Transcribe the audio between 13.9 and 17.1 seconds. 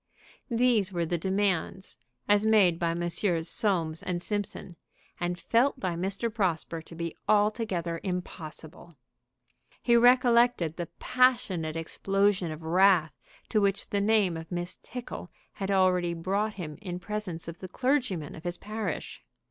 the name of Miss Tickle had already brought him in